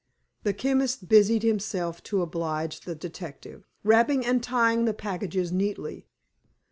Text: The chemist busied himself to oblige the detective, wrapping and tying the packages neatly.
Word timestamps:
The 0.41 0.53
chemist 0.55 1.07
busied 1.09 1.43
himself 1.43 2.01
to 2.05 2.23
oblige 2.23 2.79
the 2.79 2.95
detective, 2.95 3.67
wrapping 3.83 4.25
and 4.25 4.41
tying 4.41 4.85
the 4.85 4.95
packages 4.95 5.51
neatly. 5.51 6.07